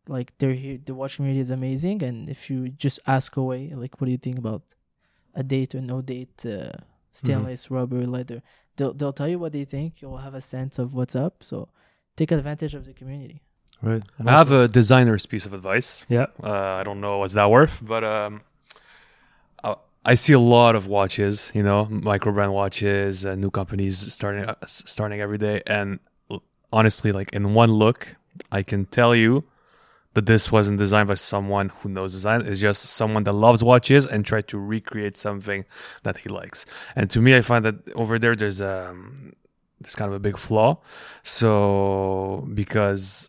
[0.08, 4.00] Like they're here, the watch community is amazing, and if you just ask away, like,
[4.00, 4.62] what do you think about
[5.34, 6.72] a date or no date, uh,
[7.12, 8.42] stainless, rubber, leather?
[8.76, 10.02] They'll they'll tell you what they think.
[10.02, 11.42] You'll have a sense of what's up.
[11.42, 11.68] So
[12.16, 13.42] take advantage of the community.
[13.82, 14.02] Right.
[14.18, 16.06] And I have a designer's piece of advice.
[16.08, 16.26] yeah.
[16.42, 18.40] Uh, I don't know what's that worth, but um,
[20.10, 24.44] I, see a lot of watches, you know, micro brand watches, uh, new companies starting
[24.44, 25.98] uh, starting every day, and
[26.72, 28.16] honestly, like in one look,
[28.52, 29.44] I can tell you
[30.14, 32.40] that this wasn't designed by someone who knows design.
[32.46, 35.64] It's just someone that loves watches and tried to recreate something
[36.04, 36.64] that he likes.
[36.94, 39.34] And to me, I find that over there, there's um,
[39.80, 40.78] there's kind of a big flaw.
[41.22, 43.28] So because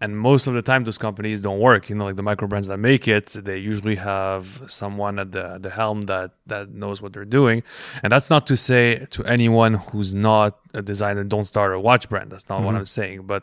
[0.00, 1.88] and most of the time those companies don't work.
[1.88, 5.58] You know like the micro brands that make it they usually have someone at the,
[5.60, 7.62] the helm that that knows what they're doing.
[8.02, 12.08] And that's not to say to anyone who's not a designer don't start a watch
[12.08, 12.30] brand.
[12.32, 12.78] That's not what Mhm.
[12.78, 13.22] i'm saying.
[13.26, 13.42] But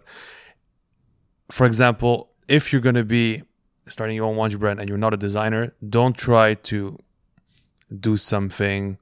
[1.52, 3.44] for example if you're going to be
[3.88, 6.98] starting your own watch brand and you're not a designer don't try to
[8.08, 8.98] do something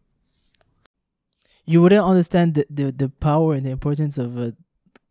[1.66, 4.54] You wouldn't understand the, the, the power and the importance of a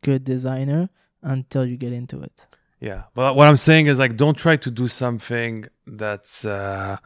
[0.02, 0.90] good designer
[1.22, 2.46] until you get into it.
[2.80, 6.96] Yeah, but what I'm saying is like don't try to do something that's uh,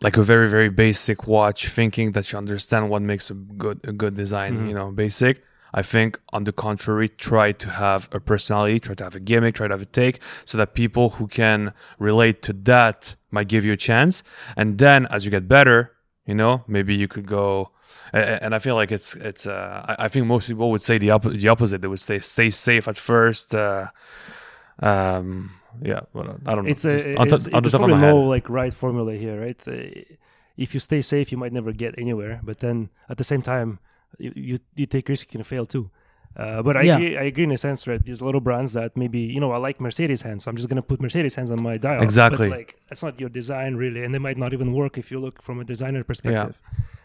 [0.00, 3.92] like a very very basic watch, thinking that you understand what makes a good a
[3.92, 4.52] good design.
[4.58, 4.68] Mhm.
[4.68, 5.42] You know, basic.
[5.74, 9.54] I think on the contrary, try to have a personality, try to have a gimmick,
[9.56, 13.64] try to have a take, so that people who can relate to that might give
[13.66, 14.22] you a chance.
[14.56, 15.92] And then as you get better,
[16.24, 17.70] you know, maybe you could go.
[18.12, 19.46] And I feel like it's it's.
[19.46, 21.82] Uh, I, I think most people would say the oppo- the opposite.
[21.82, 23.54] They would say stay safe at first.
[23.54, 23.88] Uh,
[24.80, 25.50] um,
[25.82, 26.70] yeah, well, I don't know.
[26.70, 29.60] It's a Just it's, on, to- it's the probably no like right formula here, right?
[29.66, 30.02] Uh,
[30.56, 32.40] if you stay safe, you might never get anywhere.
[32.42, 33.78] But then at the same time,
[34.18, 35.90] you you, you take risk you can fail too.
[36.36, 36.96] Uh, but I Yeah.
[36.96, 38.02] agree, I agree in a sense, right?
[38.02, 40.82] These little brands that maybe you know I like Mercedes hands, so I'm just gonna
[40.82, 42.02] put Mercedes hands on my dial.
[42.02, 42.48] Exactly.
[42.48, 45.18] But like that's not your design really, and they might not even work if you
[45.18, 46.60] look from a designer perspective.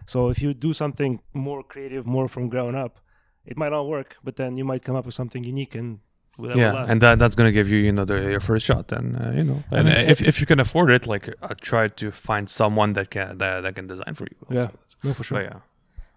[0.05, 2.99] So if you do something more creative, more from ground up,
[3.45, 5.99] it might not work, but then you might come up with something unique and
[6.39, 6.91] yeah, last.
[6.91, 9.43] and that that's gonna give you you know the, your first shot, and uh, you
[9.43, 12.93] know, and mean, if if you can afford it, like uh, try to find someone
[12.93, 14.37] that can that, that can design for you.
[14.49, 14.67] Yeah.
[15.03, 15.37] No, for sure.
[15.37, 15.59] but yeah,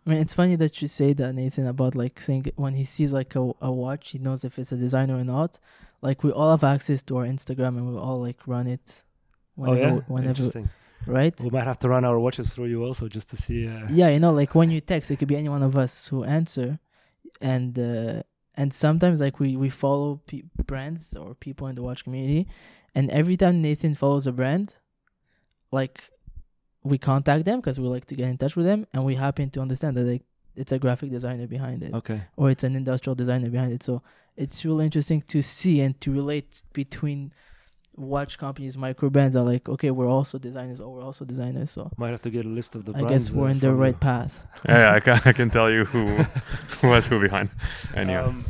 [0.07, 3.12] I mean, it's funny that you say that, Nathan, about like saying when he sees
[3.12, 5.59] like a, a watch, he knows if it's a designer or not.
[6.01, 9.03] Like we all have access to our Instagram and we all like run it
[9.57, 10.69] whenever, oh yeah, whenever, interesting.
[11.07, 11.38] right?
[11.40, 13.66] We might have to run our watches through you also just to see.
[13.66, 16.07] Uh, Yeah, you know, like when you text, it could be any one of us
[16.07, 16.79] who answer,
[17.40, 18.23] and uh,
[18.55, 22.47] and sometimes like we we follow pe- brands or people in the watch community,
[22.95, 24.77] and every time Nathan follows a brand,
[25.73, 26.11] like
[26.87, 29.51] we contact them because we like to get in touch with them, and we happen
[29.51, 30.22] to understand that like
[30.55, 32.22] it's a graphic designer behind it Okay.
[32.37, 33.83] or it's an industrial designer behind it.
[33.83, 34.03] So
[34.37, 37.33] it's really interesting to see and to relate between
[37.94, 41.70] watch companies, micro brands are like, okay, we're also designers, or we're also designers.
[41.70, 43.29] So Might have to get a list of the I brands.
[43.29, 43.99] guess we're uh, in the from right you.
[44.01, 44.46] path.
[44.68, 46.07] yeah, I can I can tell you who
[46.81, 47.51] who has who behind.
[47.94, 48.20] Anyway.
[48.20, 48.44] Um,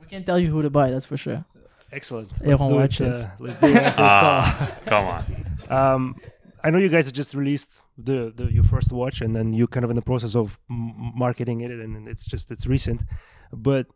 [0.00, 1.44] We can tell you who to buy, that's for sure.
[1.92, 2.28] excellent.
[2.42, 5.22] Everyone do it, uh, let's do it after ah, come on.
[5.78, 6.16] Um,
[6.64, 9.84] I know you guys just released the, the your first watch, and then you're kind
[9.84, 13.02] of in the process of marketing it, and it's just it's recent.
[13.52, 13.86] But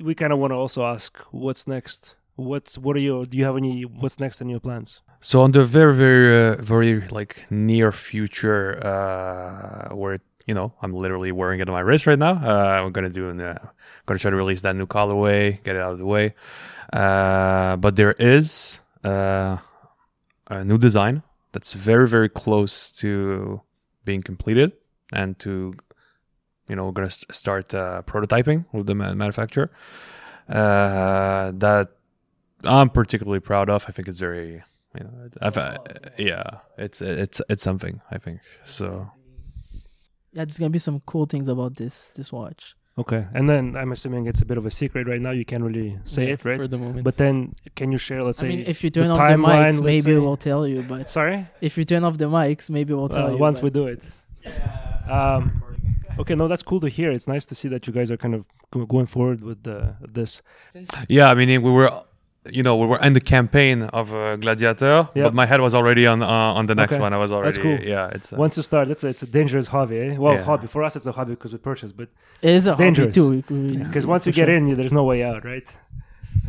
[0.00, 2.14] we kind of want to also ask, what's next?
[2.36, 3.26] What's what are your?
[3.26, 3.82] Do you have any?
[3.82, 5.02] What's next in your plans?
[5.20, 10.92] So on the very very uh, very like near future, uh, where you know I'm
[10.92, 12.34] literally wearing it on my wrist right now.
[12.34, 13.58] Uh, I'm gonna do, an, uh,
[14.06, 16.34] gonna try to release that new colorway, get it out of the way.
[16.92, 19.56] Uh, but there is uh,
[20.46, 23.62] a new design that's very very close to
[24.04, 24.72] being completed
[25.12, 25.72] and to
[26.68, 29.70] you know we're gonna st- start uh, prototyping with the ma- manufacturer.
[30.48, 31.88] Uh, that
[32.64, 33.86] I'm particularly proud of.
[33.88, 34.62] I think it's very
[34.98, 35.78] you know, I've, uh,
[36.18, 36.44] yeah,
[36.78, 38.40] it's it's it's something I think.
[38.64, 39.10] So
[40.32, 42.74] Yeah, there's gonna be some cool things about this this watch.
[42.96, 45.32] Okay, and then I'm assuming it's a bit of a secret right now.
[45.32, 46.56] You can't really say Yeah, it, right?
[46.56, 47.02] For the moment.
[47.02, 48.22] But then, can you share?
[48.22, 48.56] Let's I say.
[48.56, 50.82] mean, if you the turn off the mics, let's maybe say- we'll tell you.
[50.82, 51.46] But Sorry.
[51.60, 53.38] if you turn off the mics, maybe we'll tell Uh, you.
[53.38, 54.00] once we do it.
[54.44, 55.10] Yeah.
[55.10, 55.62] Um,
[56.20, 57.10] okay, no, that's cool to hear.
[57.10, 58.46] It's nice to see that you guys are kind of
[58.88, 60.40] going forward with uh, this.
[61.08, 61.90] yeah, I mean we were.
[62.50, 65.24] You know, we were in the campaign of uh, Gladiator, Yep.
[65.24, 66.26] but my head was already on uh,
[66.58, 67.14] on the next Okay, one.
[67.14, 67.78] I was already, cool.
[67.80, 68.08] yeah.
[68.12, 69.98] It's uh, Once you start, it's a, it's a dangerous hobby.
[69.98, 70.16] Eh?
[70.18, 70.42] Well, Yeah.
[70.42, 72.08] hobby for us, it's a hobby because we purchase, but
[72.42, 73.16] It is a Dangerous.
[73.16, 73.54] hobby too.
[73.54, 74.56] we- we- because once for you get sure.
[74.56, 75.66] in, there's no way out, right?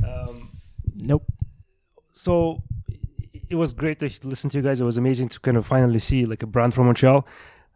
[0.04, 0.50] Um,
[0.96, 1.24] nope.
[2.12, 2.62] so
[3.50, 4.82] it was great to listen to you guys.
[4.82, 7.26] It was amazing to kind of finally see like a brand from Montreal.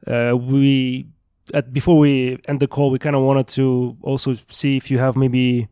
[0.08, 1.08] Uh, we
[1.53, 4.97] at before we end the call, we kind of wanted to also see if you
[4.99, 5.67] have maybe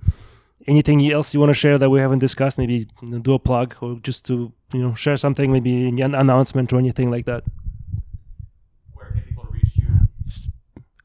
[0.67, 2.57] anything else you want to share that we haven't discussed.
[2.57, 2.87] Maybe
[3.21, 7.09] do a plug or just to you know share something, maybe an announcement or anything
[7.11, 7.43] like that.
[8.93, 9.85] Where can people reach you?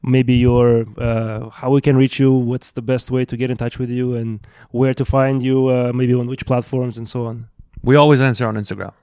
[0.01, 3.57] maybe your uh, how we can reach you what's the best way to get in
[3.57, 7.25] touch with you and where to find you uh, maybe on which platforms and so
[7.25, 7.47] on
[7.83, 8.93] We always answer on Instagram.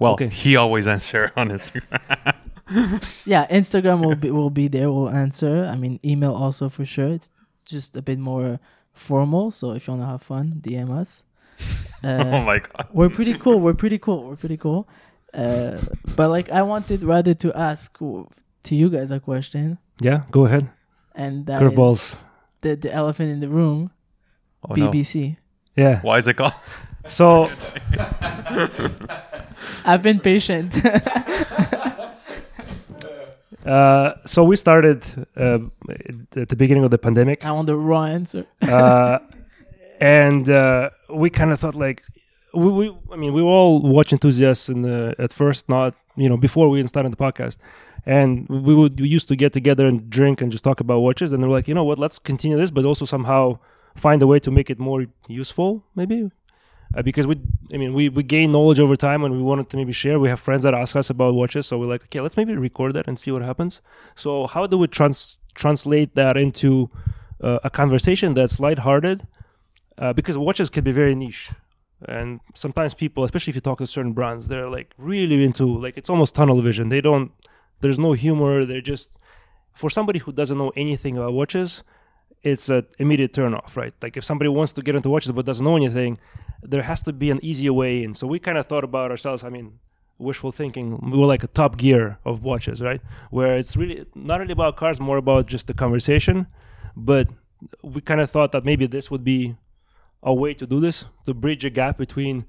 [0.00, 0.28] Well, Okay.
[0.28, 2.34] he always answer on Instagram.
[3.26, 4.90] Yeah, Instagram will be will be there.
[4.90, 5.66] We'll answer.
[5.66, 7.08] I mean, email also for sure.
[7.16, 7.28] It's
[7.66, 8.60] just a bit more
[8.92, 9.50] formal.
[9.50, 11.22] So if you wanna have fun, DM us.
[12.04, 12.86] oh Uh, my god.
[12.92, 13.60] we're pretty cool.
[13.60, 14.24] We're pretty cool.
[14.24, 14.88] We're pretty cool.
[15.34, 15.78] Uh,
[16.16, 20.70] but like, I wanted rather to ask to you guys a question, yeah go ahead
[21.14, 22.18] and that is curveballs
[22.60, 23.90] the the elephant in the room,
[24.68, 24.90] Oh, no.
[24.90, 25.36] BBC.
[25.76, 26.52] yeah Why is it called?
[27.08, 27.48] so
[29.84, 30.74] I've been patient.
[33.66, 35.04] uh, so we started
[35.36, 35.58] uh,
[36.36, 37.44] at the beginning of the pandemic.
[37.44, 38.46] I want the raw answer.
[38.62, 39.18] uh,
[40.00, 42.02] and uh, we kind of thought like
[42.54, 46.28] we, we I mean we were all watch enthusiasts in the, at first not you
[46.28, 47.58] know before we even started the podcast.
[48.04, 51.32] And we would we used to get together and drink and just talk about watches.
[51.32, 51.98] And they're like you know what?
[51.98, 53.58] Let's continue this but also somehow
[53.96, 56.30] find a way to make it more useful maybe
[56.94, 57.40] uh, because we
[57.72, 60.18] I mean we we gain knowledge over time and we wanted to maybe share.
[60.18, 62.94] We have friends that ask us about watches so we're like okay let's maybe record
[62.94, 63.80] that and see what happens.
[64.14, 66.90] So how do we trans translate that into
[67.42, 69.26] uh, a conversation that's lighthearted?
[69.98, 71.50] Uh, because watches can be very niche.
[72.08, 75.96] And sometimes people especially if you talk to certain brands they're like really into like
[75.96, 76.88] it's almost tunnel vision.
[76.88, 77.32] They don't
[77.80, 78.64] there's no humor.
[78.66, 79.16] They're just
[79.72, 81.82] for somebody who doesn't know anything about watches
[82.42, 83.94] it's an immediate turn off right?
[84.02, 86.18] Like if somebody wants to get into watches but doesn't know anything
[86.62, 88.14] there has to be an easier way in.
[88.14, 89.78] So we kind of thought about ourselves i mean
[90.18, 93.00] wishful thinking we were like a top gear of watches right?
[93.30, 96.46] Where it's really not really about cars more about just the conversation.
[96.96, 97.28] But
[97.82, 99.56] we kind of thought that maybe this would be
[100.22, 102.44] a way to do this to bridge a gap between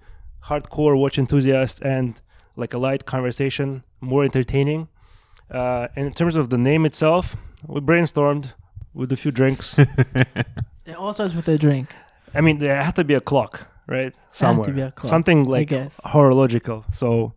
[0.45, 2.22] hardcore watch enthusiasts and
[2.55, 4.88] like a light conversation more entertaining.
[5.49, 7.36] Uh, and in terms of the name itself
[7.68, 8.53] we brainstormed
[8.93, 9.76] with a few drinks.
[10.86, 11.88] It all starts with a drink.
[12.34, 15.69] i mean there had to be a clock right somewhere be a clock, something like
[16.05, 17.34] horological so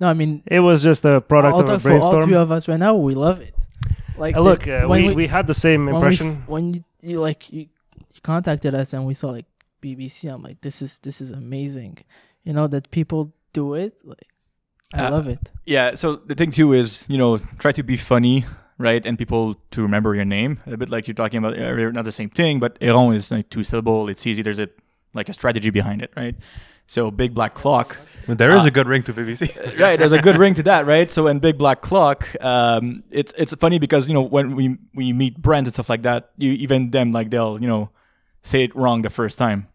[0.00, 2.34] No, I mean, it was just a product I'll of a talk for all three
[2.34, 2.96] of us right now.
[2.96, 3.54] We love it.
[4.18, 6.42] Like Uh, the- look, uh, when we, we had the same when we f- impression.
[6.46, 7.60] when you, you like you,
[8.14, 9.46] you contacted us and we saw like
[9.82, 10.28] BBC.
[10.32, 11.98] I'm like, this is this is amazing.
[12.46, 13.92] You know that people do it.
[14.04, 14.26] Like,
[14.92, 15.42] I Uh, love it.
[15.64, 15.94] Yeah.
[15.94, 18.44] So the thing too is, you know, try to be funny,
[18.78, 20.58] right, and people to remember your name.
[20.66, 23.48] A bit like you're talking about, uh, not the same thing, but Eron is like
[23.48, 24.08] two syllable.
[24.10, 24.42] It's easy.
[24.42, 24.68] There's a
[25.14, 26.36] like a strategy behind it, right?
[26.86, 27.96] So big black clock.
[28.26, 29.78] There is Uh, a good ring to BBC.
[29.80, 33.32] right there's a good ring to that right so in big black clock um it's
[33.36, 36.30] it's funny because you know when we when you meet brands and stuff like that
[36.38, 37.90] you even them like they'll you know
[38.42, 39.66] say it wrong the first time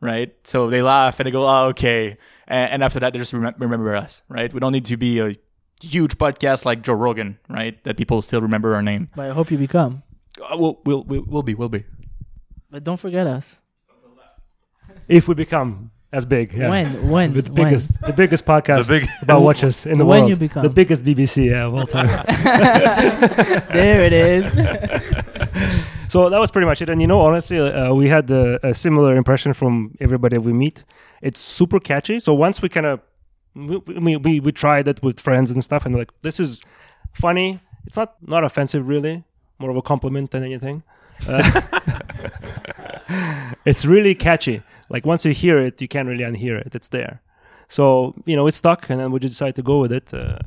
[0.00, 2.16] right so they laugh and they go oh okay
[2.48, 5.18] and, and after that they just remem- remember us right we don't need to be
[5.20, 5.36] a
[5.82, 9.50] huge podcast like joe rogan right that people still remember our name But I hope
[9.50, 10.02] you become.
[10.40, 11.84] uh, we'll, we'll we'll we'll be we'll be
[12.70, 13.60] But don't forget us.
[15.10, 16.52] If we become as big.
[16.52, 16.70] Yeah.
[16.70, 17.54] When when the when?
[17.54, 20.30] biggest, the biggest podcast the big about watches in the When world.
[20.30, 20.62] you become.
[20.62, 22.06] the biggest BBC yeah, of all time.
[23.72, 24.44] there it is.
[26.08, 26.88] so that was pretty much it.
[26.88, 30.84] And you know, honestly, uh, we had a, a similar impression from everybody we meet.
[31.22, 32.18] It's super catchy.
[32.20, 33.00] So once we kind of
[33.54, 36.62] we, we we we tried it with friends and stuff, and like this is
[37.12, 37.60] funny.
[37.86, 39.24] It's not not offensive really,
[39.58, 40.82] more of a compliment than anything.
[41.28, 41.60] Uh,
[43.64, 44.62] it's really catchy.
[44.90, 46.74] Like once you hear it, you can't really unhear it.
[46.74, 47.22] It's there.
[47.68, 50.12] So you know, it's stuck, and then we just decided to go with it.
[50.12, 50.38] Uh,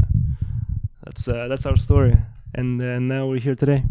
[1.05, 2.17] that's uh, that's our story,
[2.53, 3.83] and uh, now we're here today.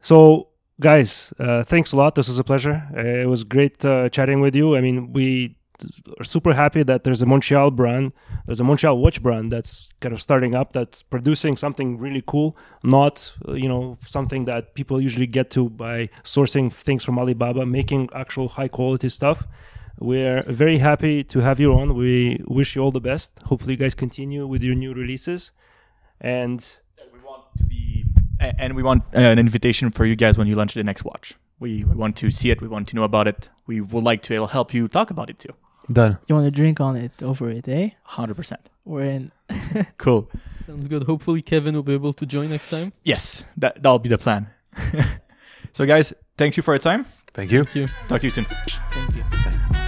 [0.00, 0.48] So,
[0.80, 2.14] guys, uh, thanks a lot.
[2.14, 2.88] This was a pleasure.
[2.96, 4.76] Uh, it was great uh, chatting with you.
[4.76, 5.56] I mean, we
[6.18, 8.14] are super happy that there's a Montreal brand,
[8.46, 12.56] there's a Montreal watch brand that's kind of starting up, that's producing something really cool,
[12.82, 17.66] not uh, you know something that people usually get to by sourcing things from Alibaba,
[17.66, 19.46] making actual high quality stuff.
[19.98, 21.94] We're very happy to have you on.
[21.94, 23.38] We wish you all the best.
[23.44, 25.52] Hopefully, you guys continue with your new releases.
[26.20, 26.60] And
[27.12, 28.04] we want to be
[28.40, 31.34] and we want uh, an invitation for you guys when you launch the next watch
[31.58, 34.22] we, we want to see it we want to know about it we would like
[34.22, 35.54] to help you talk about it too
[35.92, 36.18] Done.
[36.26, 37.90] You want to drink on it over it, eh?
[38.08, 39.32] 100% We're in.
[39.98, 40.28] cool
[40.66, 41.04] Sounds good.
[41.04, 42.92] Hopefully, Kevin will be able to join next time.
[43.04, 44.48] yes that that'll be the plan
[45.72, 47.64] so guys thanks you for your time Thank you.
[47.64, 47.86] Thank you.
[48.08, 49.85] talk to you soon Thank you.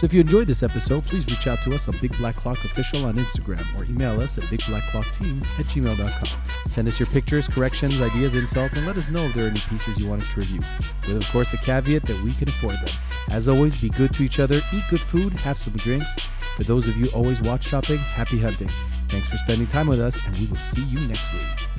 [0.00, 2.56] So if you enjoyed this episode, please reach out to us on Big Black Clock
[2.64, 6.40] Official on Instagram or email us at bigblackclockteam at gmail.com.
[6.66, 9.60] Send us your pictures, corrections, ideas, insults, and let us know if there are any
[9.60, 10.60] pieces you want us to review.
[11.06, 12.96] With, of course, the caveat that we can afford them.
[13.30, 16.10] As always, be good to each other, eat good food, have some drinks.
[16.56, 18.70] For those of you always watch shopping, happy hunting.
[19.08, 21.69] Thanks for spending time with us, and we will see you next week.